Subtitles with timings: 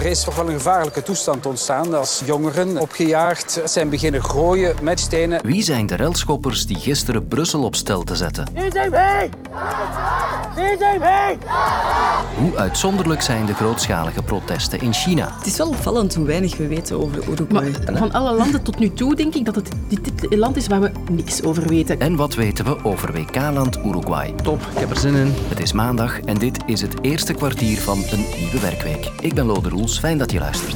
[0.00, 5.00] er is toch wel een gevaarlijke toestand ontstaan als jongeren opgejaagd zijn beginnen gooien met
[5.00, 5.46] stenen.
[5.46, 8.46] Wie zijn de relschoppers die gisteren Brussel op stel te zetten?
[12.36, 15.28] Hoe uitzonderlijk zijn de grootschalige protesten in China?
[15.36, 17.70] Het is wel opvallend hoe weinig we weten over Uruguay.
[17.84, 20.80] Maar van alle landen tot nu toe denk ik dat het dit land is waar
[20.80, 22.00] we niks over weten.
[22.00, 24.32] En wat weten we over WK-land Uruguay?
[24.42, 25.34] Top, ik heb er zin in.
[25.48, 29.10] Het is maandag en dit is het eerste kwartier van een nieuwe werkweek.
[29.20, 30.74] Ik ben Lode Roels, fijn dat je luistert.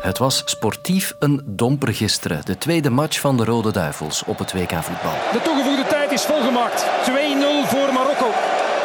[0.00, 2.44] Het was sportief een domper gisteren.
[2.44, 5.12] De tweede match van de Rode Duivels op het WK voetbal.
[5.32, 6.84] De toegevoegde tijd is volgemaakt.
[6.84, 8.30] 2-0 voor Marokko.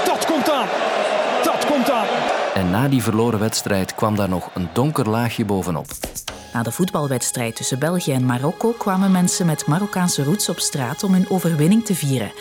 [0.06, 0.68] Dat komt aan.
[1.44, 2.06] Dat komt aan.
[2.54, 5.86] En na die verloren wedstrijd kwam daar nog een donker laagje bovenop.
[6.54, 11.14] Na de voetbalwedstrijd tussen België en Marokko kwamen mensen met Marokkaanse roots op straat om
[11.14, 12.32] hun overwinning te vieren.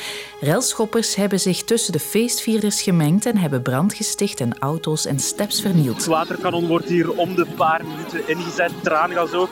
[0.40, 5.60] Relschoppers hebben zich tussen de feestvierders gemengd en hebben brand gesticht en auto's en steps
[5.60, 5.96] vernield.
[5.96, 9.50] Het waterkanon wordt hier om de paar minuten ingezet, traangas ook.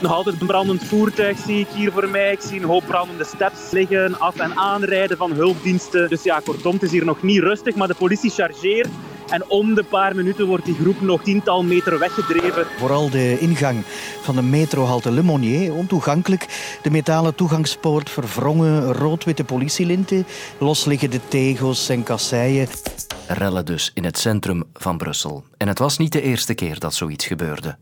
[0.00, 2.32] Nog altijd een brandend voertuig zie ik hier voor mij.
[2.32, 6.08] Ik zie een hoop brandende steps liggen, af- en aanrijden van hulpdiensten.
[6.08, 8.88] Dus ja, kortom, het is hier nog niet rustig, maar de politie chargeert.
[9.28, 12.66] En om de paar minuten wordt die groep nog tiental meter weggedreven.
[12.78, 13.84] Vooral de ingang
[14.22, 16.46] van de metrohalte Le Monnier, ontoegankelijk.
[16.82, 20.26] De metalen toegangspoort verwrongen, rood-witte politielinten,
[20.58, 22.68] losliggende tegels en kasseien.
[23.26, 25.44] Rellen dus in het centrum van Brussel.
[25.56, 27.76] En het was niet de eerste keer dat zoiets gebeurde.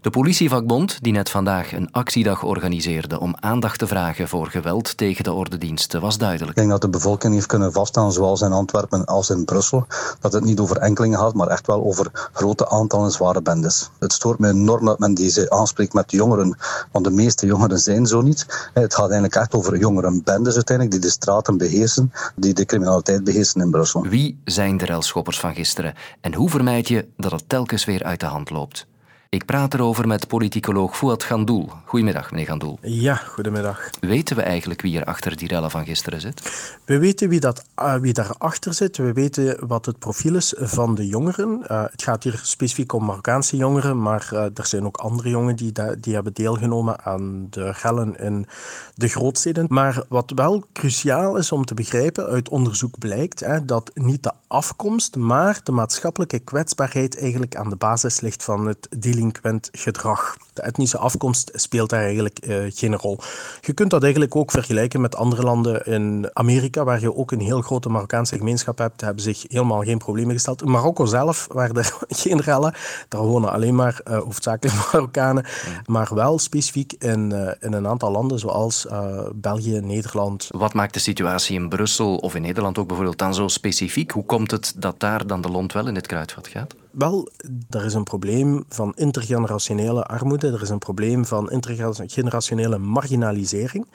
[0.00, 5.24] De politievakbond, die net vandaag een actiedag organiseerde om aandacht te vragen voor geweld tegen
[5.24, 6.50] de ordendiensten, was duidelijk.
[6.50, 9.86] Ik denk dat de bevolking heeft kunnen vaststellen, zowel in Antwerpen als in Brussel,
[10.20, 13.90] dat het niet over enkelingen gaat, maar echt wel over grote aantallen zware bendes.
[13.98, 16.56] Het stoort me enorm dat men deze aanspreekt met de jongeren,
[16.90, 18.70] want de meeste jongeren zijn zo niet.
[18.74, 23.60] Het gaat eigenlijk echt over jongerenbendes uiteindelijk, die de straten beheersen, die de criminaliteit beheersen
[23.60, 24.02] in Brussel.
[24.02, 28.20] Wie zijn de relschoppers van gisteren en hoe vermijd je dat het telkens weer uit
[28.20, 28.86] de hand loopt?
[29.34, 31.72] Ik praat erover met politicoloog Fouad Gandoul.
[31.84, 32.78] Goedemiddag, meneer Gandoul.
[32.82, 33.90] Ja, goedemiddag.
[34.00, 36.68] Weten we eigenlijk wie er achter die rellen van gisteren zit?
[36.84, 38.96] We weten wie, dat, uh, wie daarachter zit.
[38.96, 41.60] We weten wat het profiel is van de jongeren.
[41.70, 45.56] Uh, het gaat hier specifiek om Marokkaanse jongeren, maar uh, er zijn ook andere jongeren
[45.56, 48.46] die, die hebben deelgenomen aan de rellen in
[48.94, 49.66] de grootsteden.
[49.68, 54.32] Maar wat wel cruciaal is om te begrijpen, uit onderzoek blijkt hè, dat niet de
[54.46, 58.88] afkomst, maar de maatschappelijke kwetsbaarheid eigenlijk aan de basis ligt van het
[59.24, 60.36] delinquent gedrag.
[60.52, 63.18] De etnische afkomst speelt daar eigenlijk uh, geen rol.
[63.60, 67.40] Je kunt dat eigenlijk ook vergelijken met andere landen in Amerika, waar je ook een
[67.40, 70.62] heel grote Marokkaanse gemeenschap hebt, hebben zich helemaal geen problemen gesteld.
[70.62, 72.74] In Marokko zelf, waar er geen rellen,
[73.08, 75.46] daar wonen alleen maar uh, hoofdzakelijk Marokkanen,
[75.86, 78.86] maar wel specifiek in, uh, in een aantal landen zoals
[79.34, 80.48] België, Nederland.
[80.50, 84.10] Wat maakt de situatie in Brussel of in Nederland ook bijvoorbeeld dan zo specifiek?
[84.10, 86.74] Hoe komt het dat daar dan de lont wel in het kruidvat gaat?
[86.94, 87.28] Wel,
[87.70, 90.52] er is een probleem van intergenerationele armoede.
[90.52, 93.86] Er is een probleem van intergenerationele marginalisering.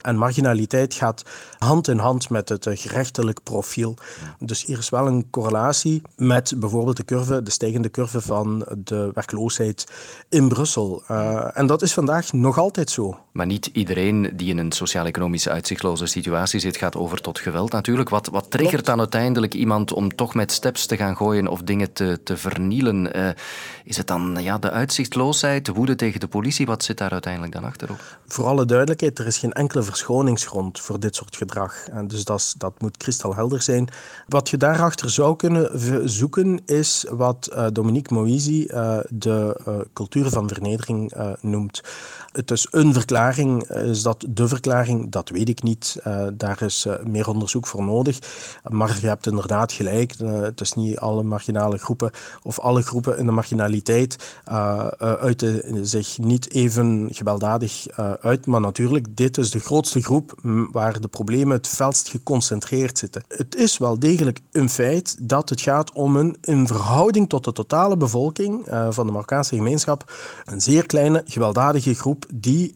[0.00, 1.24] En marginaliteit gaat
[1.58, 3.96] hand in hand met het gerechtelijk profiel.
[4.38, 9.10] Dus hier is wel een correlatie met bijvoorbeeld de curve, de stijgende curve van de
[9.14, 9.86] werkloosheid
[10.28, 11.02] in Brussel.
[11.10, 13.18] Uh, en dat is vandaag nog altijd zo.
[13.32, 18.08] Maar niet iedereen die in een sociaal-economische uitzichtloze situatie zit, gaat over tot geweld natuurlijk.
[18.08, 21.92] Wat, wat triggert dan uiteindelijk iemand om toch met steps te gaan gooien of dingen
[21.92, 23.18] te, te vernielen?
[23.18, 23.28] Uh,
[23.84, 26.66] is het dan ja, de uitzichtloosheid, de woede tegen de politie?
[26.66, 28.18] Wat zit daar uiteindelijk dan achterop?
[28.26, 31.88] Voor alle duidelijkheid, er is geen enkele verschoningsgrond voor dit soort gedrag.
[31.88, 33.88] En dus dat, dat moet kristalhelder zijn.
[34.28, 35.70] Wat je daarachter zou kunnen
[36.08, 39.60] zoeken, is wat uh, Dominique Moïsi uh, de
[39.92, 41.80] cultuur van vernedering noemt.
[42.32, 43.68] Het is een verklaring.
[43.68, 45.10] Is dat de verklaring?
[45.10, 45.96] Dat weet ik niet.
[46.32, 48.18] Daar is meer onderzoek voor nodig.
[48.68, 50.14] Maar je hebt inderdaad gelijk.
[50.18, 52.10] Het is niet alle marginale groepen
[52.42, 54.38] of alle groepen in de marginaliteit
[54.98, 57.86] uiten zich niet even gewelddadig
[58.20, 58.46] uit.
[58.46, 60.34] Maar natuurlijk, dit is de grootste groep
[60.72, 63.24] waar de problemen het felst geconcentreerd zitten.
[63.28, 67.52] Het is wel degelijk een feit dat het gaat om een in verhouding tot de
[67.52, 70.12] totale bevolking van de Marokkaanse gemeenschap
[70.44, 72.72] een zeer kleine gewelddadige groep die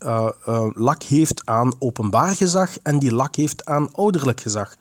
[0.75, 4.76] lak heeft aan openbaar gezag en die lak heeft aan ouderlijk gezag.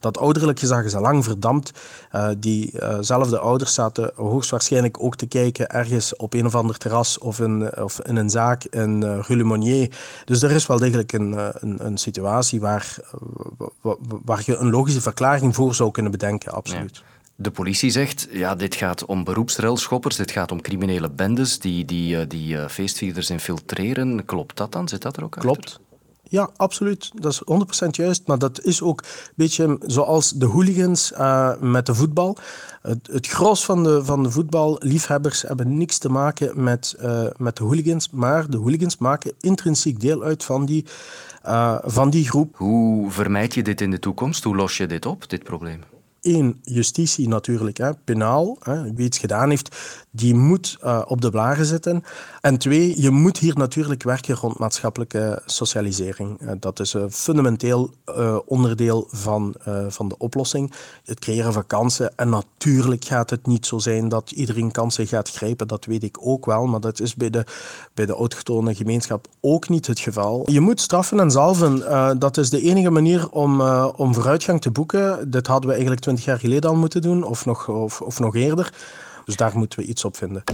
[0.00, 1.72] Dat ouderlijk gezag is al lang verdampt.
[2.14, 7.40] Uh, Diezelfde ouders zaten hoogstwaarschijnlijk ook te kijken ergens op een of ander terras of
[7.40, 9.90] in, of in een zaak in uh, Rue Le Monnier.
[10.24, 12.96] Dus er is wel degelijk een, een, een situatie waar,
[14.24, 16.96] waar je een logische verklaring voor zou kunnen bedenken, absoluut.
[16.96, 17.02] Ja.
[17.38, 22.26] De politie zegt, ja, dit gaat om beroepsrelschoppers, dit gaat om criminele bendes die, die,
[22.26, 24.24] die feestvierders infiltreren.
[24.24, 24.88] Klopt dat dan?
[24.88, 25.64] Zit dat er ook Klopt.
[25.64, 25.80] achter?
[26.28, 27.10] Ja, absoluut.
[27.14, 27.42] Dat is
[27.86, 28.26] 100% juist.
[28.26, 32.36] Maar dat is ook een beetje zoals de hooligans uh, met de voetbal.
[32.82, 37.56] Het, het gros van de, van de voetballiefhebbers hebben niks te maken met, uh, met
[37.56, 38.10] de hooligans.
[38.10, 40.84] Maar de hooligans maken intrinsiek deel uit van die,
[41.46, 42.56] uh, van die groep.
[42.56, 44.44] Hoe vermijd je dit in de toekomst?
[44.44, 45.80] Hoe los je dit op, dit probleem?
[46.26, 48.56] één, justitie natuurlijk, hè, penaal.
[48.62, 49.76] Hè, wie iets gedaan heeft,
[50.16, 52.04] die moet uh, op de blaren zitten.
[52.40, 56.40] En twee, je moet hier natuurlijk werken rond maatschappelijke socialisering.
[56.40, 59.54] Uh, dat is een fundamenteel uh, onderdeel van,
[59.88, 60.72] van de oplossing.
[61.04, 62.16] Het creëren van kansen.
[62.16, 65.68] En natuurlijk gaat het niet zo zijn dat iedereen kansen gaat grijpen.
[65.68, 66.66] Dat weet ik ook wel.
[66.66, 67.44] Maar dat is bij de,
[67.94, 70.50] bij de autochtone gemeenschap ook niet het geval.
[70.50, 72.18] Je moet straffen en zalven.
[72.18, 73.60] dat is de enige manier om,
[73.96, 75.30] om vooruitgang te boeken.
[75.30, 77.22] Dit hadden we eigenlijk twintig jaar geleden al moeten doen.
[77.24, 78.72] Of nog, of, of nog eerder.
[79.26, 80.44] Dus daar moeten we iets op vinden.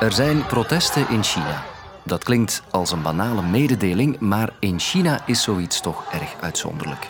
[0.00, 1.62] Er zijn protesten in China.
[2.04, 7.08] Dat klinkt als een banale mededeling, maar in China is zoiets toch erg uitzonderlijk.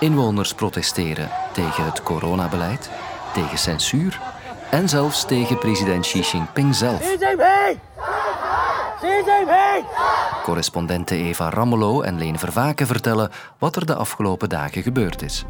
[0.00, 2.90] Inwoners protesteren tegen het coronabeleid,
[3.32, 4.20] tegen censuur
[4.70, 7.16] en zelfs tegen president Xi Jinping zelf.
[10.42, 15.44] Correspondenten Eva Rammelo en Leen Vervaken vertellen wat er de afgelopen dagen gebeurd is.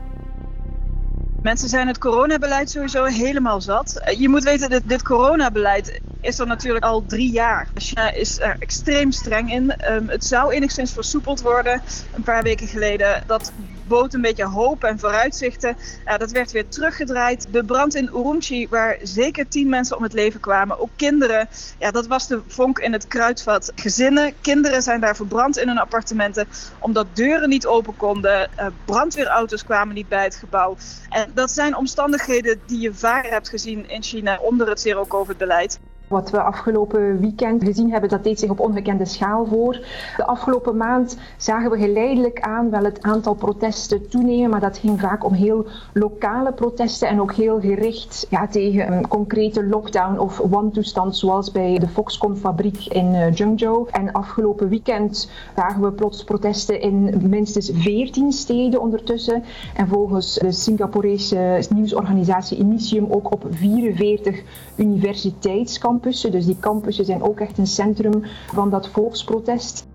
[1.42, 4.12] Mensen zijn het coronabeleid sowieso helemaal zat.
[4.18, 7.68] Je moet weten, dit, dit coronabeleid is er natuurlijk al drie jaar.
[7.74, 9.92] China is er extreem streng in.
[9.92, 11.82] Um, het zou enigszins versoepeld worden
[12.14, 13.22] een paar weken geleden.
[13.26, 13.52] Dat
[13.88, 15.76] bood een beetje hoop en vooruitzichten.
[16.06, 17.46] Uh, dat werd weer teruggedraaid.
[17.50, 21.48] De brand in Urumqi, waar zeker tien mensen om het leven kwamen, ook kinderen.
[21.78, 23.72] Ja, dat was de vonk in het kruidvat.
[23.74, 26.48] Gezinnen, kinderen zijn daar verbrand in hun appartementen
[26.78, 28.50] omdat deuren niet open konden.
[28.58, 30.76] Uh, brandweerauto's kwamen niet bij het gebouw.
[31.08, 35.78] En dat zijn omstandigheden die je vaker hebt gezien in China onder het zero-covid-beleid.
[36.08, 39.72] Wat we afgelopen weekend gezien hebben, dat deed zich op ongekende schaal voor.
[40.16, 45.00] De afgelopen maand zagen we geleidelijk aan wel het aantal protesten toenemen, maar dat ging
[45.00, 50.38] vaak om heel lokale protesten en ook heel gericht ja, tegen een concrete lockdown of
[50.38, 53.88] wantoestand, zoals bij de Foxconn-fabriek in uh, Zhengzhou.
[53.90, 59.44] En afgelopen weekend zagen we plots protesten in minstens 14 steden ondertussen.
[59.74, 64.42] En volgens de Singaporese nieuwsorganisatie Initium ook op 44
[64.76, 69.86] universiteitskampen Dus die campussen zijn ook echt een centrum van dat volksprotest.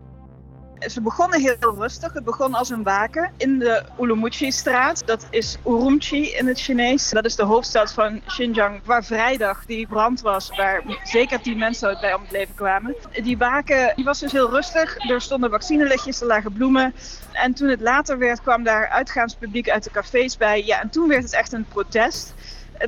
[0.88, 2.14] Ze begonnen heel rustig.
[2.14, 5.08] Het begon als een waken in de Urumqi-straat.
[5.08, 7.10] Dat is Urumqi in het Chinees.
[7.10, 11.98] Dat is de hoofdstad van Xinjiang, waar vrijdag die brand was, waar zeker tien mensen
[12.02, 12.96] bij om het leven kwamen.
[13.24, 15.10] Die waken die was dus heel rustig.
[15.10, 16.94] Er stonden vaccinelichtjes, er lagen bloemen.
[17.32, 20.64] En toen het later werd, kwam daar uitgaanspubliek uit de cafés bij.
[20.66, 22.34] Ja, en toen werd het echt een protest.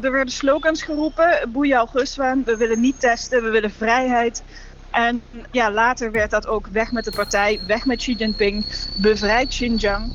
[0.02, 4.44] Er werden slogans geroepen, Boeia Guswan, we willen niet testen, we willen vrijheid.
[4.92, 5.22] En
[5.52, 8.66] ja, later werd dat ook weg met de partij, weg met Xi Jinping,
[9.02, 10.14] bevrijd Xinjiang.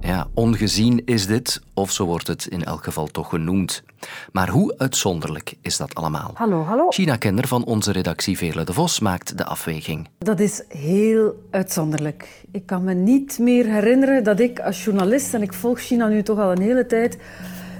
[0.00, 3.82] Ja, ongezien is dit, of zo wordt het in elk geval toch genoemd.
[4.32, 6.30] Maar hoe uitzonderlijk is dat allemaal?
[6.34, 6.90] Hallo, hallo.
[6.90, 10.08] China-kenner van onze redactie Veerle de Vos maakt de afweging.
[10.18, 12.44] Dat is heel uitzonderlijk.
[12.52, 16.22] Ik kan me niet meer herinneren dat ik als journalist, en ik volg China nu
[16.22, 17.18] toch al een hele tijd,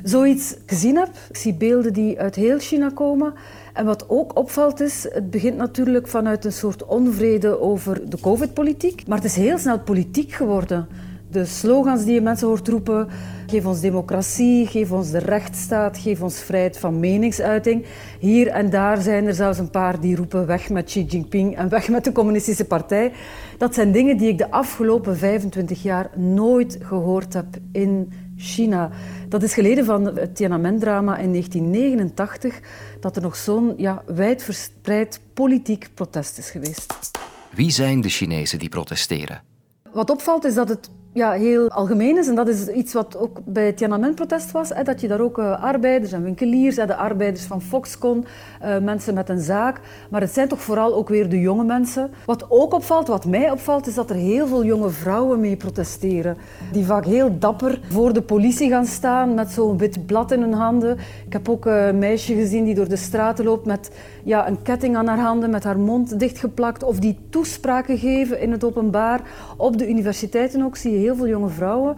[0.08, 1.08] zoiets gezien heb.
[1.28, 3.34] Ik zie beelden die uit heel China komen.
[3.72, 9.06] En wat ook opvalt is, het begint natuurlijk vanuit een soort onvrede over de covid-politiek.
[9.06, 10.88] Maar het is heel snel politiek geworden.
[11.30, 13.08] De slogans die je mensen hoort roepen,
[13.46, 17.84] geef ons democratie, geef ons de rechtsstaat, geef ons vrijheid van meningsuiting.
[18.20, 21.68] Hier en daar zijn er zelfs een paar die roepen weg met Xi Jinping en
[21.68, 23.12] weg met de communistische partij.
[23.58, 28.90] Dat zijn dingen die ik de afgelopen 25 jaar nooit gehoord heb in China.
[29.28, 32.60] Dat is geleden van het Tiananmen-drama in 1989,
[33.00, 37.10] dat er nog zo'n ja, wijdverspreid politiek protest is geweest.
[37.54, 39.42] Wie zijn de Chinezen die protesteren?
[39.92, 42.28] Wat opvalt is dat het ja, heel algemeen is.
[42.28, 44.68] En dat is iets wat ook bij het Tiananmen-protest was.
[44.68, 48.24] Hè, dat je daar ook uh, arbeiders en winkeliers, de arbeiders van Foxconn,
[48.64, 49.80] uh, mensen met een zaak.
[50.10, 52.10] Maar het zijn toch vooral ook weer de jonge mensen.
[52.24, 56.36] Wat ook opvalt, wat mij opvalt, is dat er heel veel jonge vrouwen mee protesteren.
[56.72, 60.52] Die vaak heel dapper voor de politie gaan staan met zo'n wit blad in hun
[60.52, 60.98] handen.
[61.26, 63.90] Ik heb ook een meisje gezien die door de straten loopt met
[64.24, 66.82] ja, een ketting aan haar handen, met haar mond dichtgeplakt.
[66.82, 69.20] Of die toespraken geven in het openbaar.
[69.56, 71.96] Op de universiteiten ook zie je heel veel jonge vrouwen.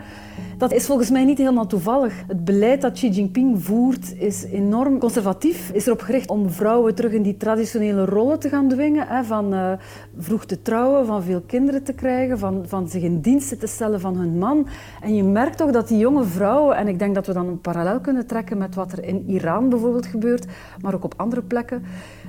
[0.59, 2.15] Dat is volgens mij niet helemaal toevallig.
[2.27, 5.71] Het beleid dat Xi Jinping voert is enorm conservatief.
[5.71, 9.07] Is erop gericht om vrouwen terug in die traditionele rollen te gaan dwingen.
[9.07, 9.73] Hè, van uh,
[10.19, 14.01] vroeg te trouwen, van veel kinderen te krijgen, van, van zich in dienst te stellen
[14.01, 14.67] van hun man.
[15.03, 17.61] En je merkt toch dat die jonge vrouwen, en ik denk dat we dan een
[17.61, 20.47] parallel kunnen trekken met wat er in Iran bijvoorbeeld gebeurt,
[20.81, 21.83] maar ook op andere plekken,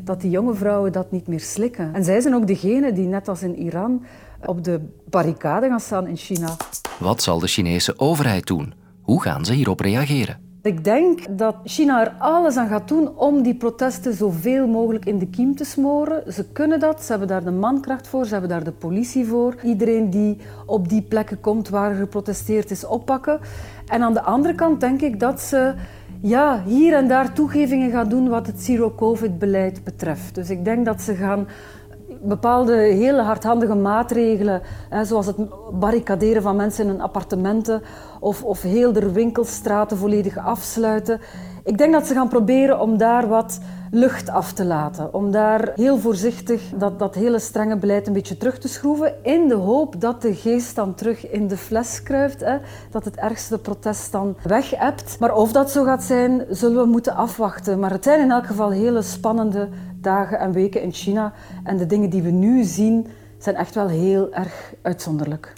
[0.04, 1.94] dat die jonge vrouwen dat niet meer slikken.
[1.94, 4.04] En zij zijn ook degene die, net als in Iran,
[4.46, 4.80] op de
[5.10, 6.56] barricade gaan staan in China.
[7.00, 8.74] Wat zal de Chinese overheid doen?
[9.02, 10.48] Hoe gaan ze hierop reageren?
[10.62, 15.20] Ik denk dat China er alles aan gaat doen om die protesten zoveel mogelijk in
[15.20, 16.34] de kiem te smoren.
[16.34, 19.56] Ze kunnen dat, ze hebben daar de mankracht voor, ze hebben daar de politie voor.
[19.64, 23.40] Iedereen die op die plekken komt waar geprotesteerd is, oppakken.
[23.88, 25.74] En aan de andere kant denk ik dat ze
[26.22, 30.36] ja, hier en daar toegevingen gaan doen wat het zero-covid-beleid betreft.
[30.36, 31.48] Dus ik denk dat ze gaan
[32.22, 35.38] bepaalde hele hardhandige maatregelen, hè, zoals het
[35.80, 37.82] barricaderen van mensen in hun appartementen
[38.20, 41.22] of, of heel de winkelstraten volledig afsluiten.
[41.70, 43.60] Ik denk dat ze gaan proberen om daar wat
[43.92, 45.14] lucht af te laten.
[45.14, 49.14] Om daar heel voorzichtig dat, dat hele strenge beleid een beetje terug te schroeven.
[49.24, 52.40] In de hoop dat de geest dan terug in de fles kruipt.
[52.40, 52.58] Hè,
[52.92, 55.20] dat het ergste protest dan weg hebt.
[55.20, 57.80] Maar of dat zo gaat zijn, zullen we moeten afwachten.
[57.80, 59.70] Maar het zijn in elk geval hele spannende
[60.02, 61.34] dagen en weken in China.
[61.64, 63.08] En de dingen die we nu zien,
[63.38, 65.54] zijn echt wel heel erg uitzonderlijk.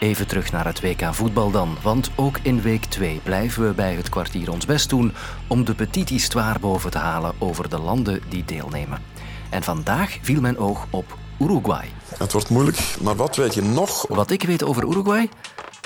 [0.00, 3.94] Even terug naar het WK voetbal dan, want ook in week 2 blijven we bij
[3.94, 5.12] het kwartier ons best doen
[5.46, 9.02] om de petit histoire boven te halen over de landen die deelnemen.
[9.50, 11.90] En vandaag viel mijn oog op Uruguay.
[12.18, 14.06] Het wordt moeilijk, maar wat weet je nog?
[14.08, 15.28] Wat ik weet over Uruguay?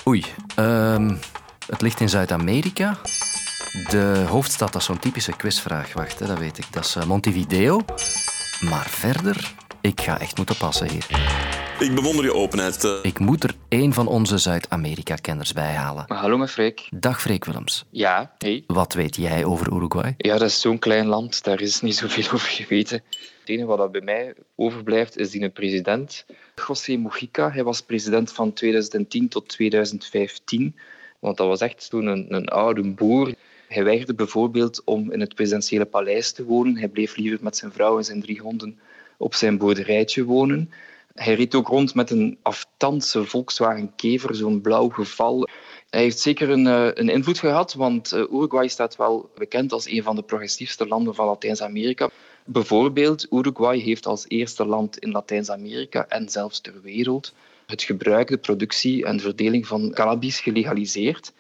[0.07, 0.25] Oei,
[0.59, 1.19] um,
[1.67, 2.97] het ligt in Zuid-Amerika.
[3.89, 5.93] De hoofdstad, dat is zo'n typische quizvraag.
[5.93, 6.67] Wacht, hè, dat weet ik.
[6.71, 7.81] Dat is eh, Montevideo.
[8.61, 11.07] Maar verder, ik ga echt moeten passen hier.
[11.79, 12.85] Ik bewonder je openheid.
[12.85, 12.99] Eh.
[13.03, 16.05] Ik moet er één van onze Zuid-Amerika-kenners bij halen.
[16.09, 16.89] Hallo, met Freek.
[16.91, 17.85] Dag, Freek Willems.
[17.91, 18.65] Ja, hey.
[18.67, 20.15] Wat weet jij over Uruguay?
[20.17, 21.45] Ja, dat is zo'n klein land.
[21.45, 23.03] Daar is niet zoveel over geweten.
[23.41, 26.27] Het enige wat bij mij overblijft, is die president.
[26.67, 27.51] José Mujica.
[27.51, 30.77] Hij was president van 2010 tot 2015.
[31.19, 33.35] Want dat was echt toen een, een oude boer.
[33.69, 36.77] Hij weigerde bijvoorbeeld om in het presidentiële paleis te wonen.
[36.77, 38.79] Hij bleef liever met zijn vrouw en zijn drie honden
[39.17, 40.71] op zijn boerderijtje wonen.
[41.15, 45.49] Hij reed ook rond met een aftandse Volkswagen Kever, zo'n blauw geval.
[45.91, 49.87] Hij heeft zeker een, eh, een invloed gehad, want eh, Uruguay staat wel bekend als
[49.87, 52.11] een van de progressiefste landen van Latijns-Amerika.
[52.45, 57.33] Bijvoorbeeld, Uruguay heeft als eerste land in Latijns-Amerika en zelfs ter wereld
[57.67, 61.33] het gebruik, de productie en verdeling van cannabis gelegaliseerd.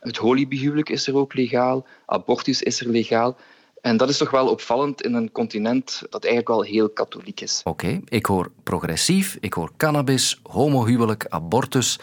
[0.00, 3.36] Het holiebehuwelijk is er ook legaal, abortus is er legaal.
[3.80, 7.60] En dat is toch wel opvallend in een continent dat eigenlijk wel heel katholiek is.
[7.64, 11.98] Oké, ik hoor progressief, ik hoor cannabis, homohuwelijk, abortus.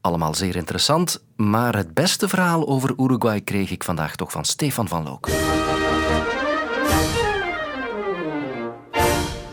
[0.00, 4.88] Allemaal zeer interessant, maar het beste verhaal over Uruguay kreeg ik vandaag toch van Stefan
[4.88, 5.28] van Look.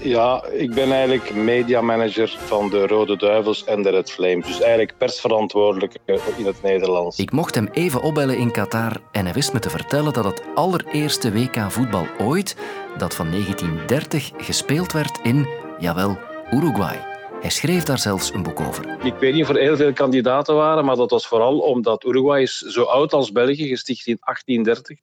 [0.05, 4.47] Ja, ik ben eigenlijk mediamanager van de Rode Duivels en de Red Flames.
[4.47, 5.95] Dus eigenlijk persverantwoordelijk
[6.38, 7.19] in het Nederlands.
[7.19, 10.43] Ik mocht hem even opbellen in Qatar en hij wist me te vertellen dat het
[10.55, 12.55] allereerste WK voetbal ooit,
[12.97, 15.47] dat van 1930, gespeeld werd in,
[15.79, 16.17] jawel,
[16.51, 17.14] Uruguay.
[17.45, 19.05] Hij schreef daar zelfs een boek over.
[19.05, 22.41] Ik weet niet of er heel veel kandidaten waren, maar dat was vooral omdat Uruguay
[22.41, 24.97] is zo oud als België, gesticht in 1830.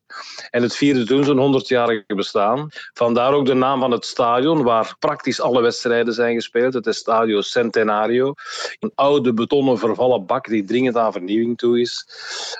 [0.50, 2.68] En het vierde toen zo'n 100-jarige bestaan.
[2.92, 6.74] Vandaar ook de naam van het stadion, waar praktisch alle wedstrijden zijn gespeeld.
[6.74, 8.34] Het Estadio Centenario.
[8.78, 12.06] Een oude betonnen vervallen bak die dringend aan vernieuwing toe is.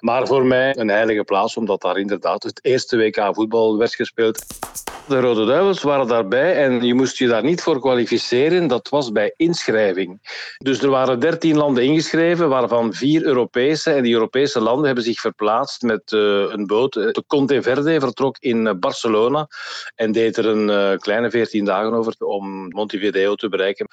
[0.00, 4.44] Maar voor mij een heilige plaats, omdat daar inderdaad het eerste WK voetbal werd gespeeld.
[5.06, 8.66] De Rode Duivels waren daarbij en je moest je daar niet voor kwalificeren.
[8.66, 10.21] Dat was bij inschrijving.
[10.59, 13.90] Dus er waren dertien landen ingeschreven, waarvan vier Europese.
[13.90, 16.92] En die Europese landen hebben zich verplaatst met uh, een boot.
[16.92, 19.49] De Conte Verde vertrok in Barcelona
[19.94, 23.87] en deed er een kleine veertien dagen over om Montevideo te bereiken.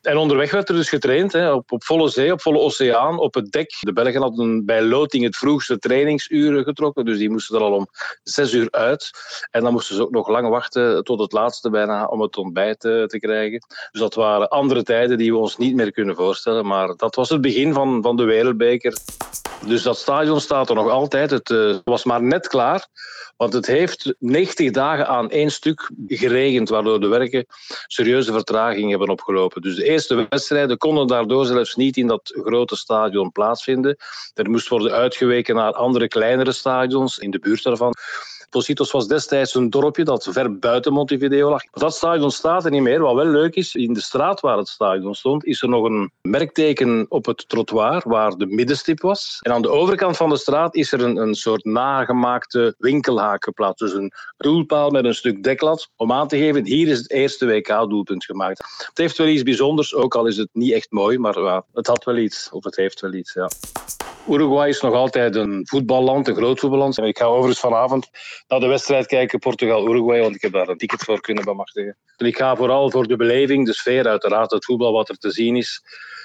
[0.00, 3.34] En onderweg werd er dus getraind, hè, op, op volle zee, op volle oceaan, op
[3.34, 3.70] het dek.
[3.80, 7.86] De Belgen hadden bij loting het vroegste trainingsuren getrokken, dus die moesten er al om
[8.22, 9.10] zes uur uit.
[9.50, 12.80] En dan moesten ze ook nog lang wachten tot het laatste bijna om het ontbijt
[12.80, 13.66] te, te krijgen.
[13.90, 16.66] Dus dat waren andere tijden die we ons niet meer kunnen voorstellen.
[16.66, 18.96] Maar dat was het begin van, van de Wereldbeker.
[19.66, 21.30] Dus dat stadion staat er nog altijd.
[21.30, 22.88] Het uh, was maar net klaar.
[23.36, 27.46] Want het heeft 90 dagen aan één stuk geregend, waardoor de werken
[27.86, 29.62] serieuze vertraging hebben opgelopen.
[29.62, 33.96] Dus de eerste wedstrijden konden daardoor zelfs niet in dat grote stadion plaatsvinden.
[34.34, 37.94] Er moest worden uitgeweken naar andere kleinere stadions in de buurt daarvan.
[38.52, 41.62] Positos was destijds een dorpje dat ver buiten Montevideo lag.
[41.70, 43.00] Dat stadion staat er niet meer.
[43.00, 46.10] Wat wel leuk is, in de straat waar het stadion stond, is er nog een
[46.22, 49.38] merkteken op het trottoir waar de middenstip was.
[49.40, 53.78] En aan de overkant van de straat is er een, een soort nagemaakte winkelhaak geplaatst.
[53.78, 57.46] Dus een doelpaal met een stuk deklat om aan te geven, hier is het eerste
[57.46, 58.58] WK-doelpunt gemaakt.
[58.86, 62.04] Het heeft wel iets bijzonders, ook al is het niet echt mooi, maar het had
[62.04, 63.48] wel iets, of het heeft wel iets, ja.
[64.28, 66.98] Uruguay is nog altijd een voetballand, een groot voetballand.
[66.98, 68.08] Ik ga overigens vanavond
[68.48, 71.96] naar de wedstrijd kijken Portugal-Uruguay, want ik heb daar een ticket voor kunnen bemachtigen.
[72.16, 75.56] ik ga vooral voor de beleving, de sfeer, uiteraard het voetbal wat er te zien
[75.56, 75.82] is.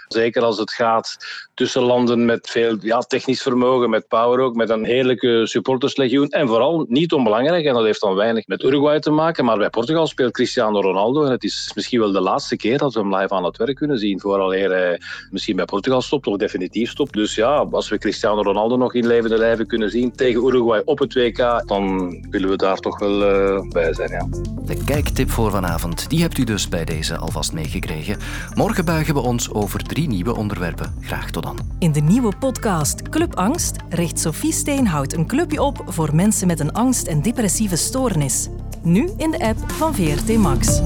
[0.08, 1.18] Zeker als het gaat
[1.54, 6.30] tussen landen met veel ja, technisch vermogen, met power ook, met een heerlijke supporterslegioen.
[6.30, 9.70] En vooral niet onbelangrijk, en dat heeft dan weinig met Uruguay te maken, maar bij
[9.70, 11.24] Portugal speelt Cristiano Ronaldo.
[11.24, 13.76] En het is misschien wel de laatste keer dat we hem live aan het werk
[13.76, 15.00] kunnen zien, vooral hij
[15.32, 17.14] misschien bij Portugal stopt of definitief stopt.
[17.14, 21.00] Dus ja, als we Cristiano Ronaldo nog in levende lijven kunnen zien tegen Uruguay op
[21.00, 24.12] het WK, dan willen we daar toch wel uh, bij zijn.
[24.12, 24.28] Ja.
[24.66, 28.18] De kijktip voor vanavond, die hebt u dus bij deze alvast meegekregen.
[28.54, 30.94] Morgen buigen we ons over drie nieuwe onderwerpen.
[31.02, 31.58] Graag tot dan.
[31.80, 36.60] In de nieuwe podcast Club Angst richt Sophie Steenhout een clubje op voor mensen met
[36.60, 38.48] een angst- en depressieve stoornis.
[38.84, 40.82] Nu in de app van VRT Max.